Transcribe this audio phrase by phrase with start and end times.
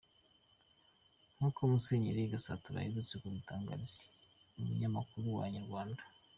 [1.35, 4.01] Nkuko Musenyeri Gasatura aherutse kubitangariza
[4.59, 6.01] umunyamakuru wa Inyarwanda.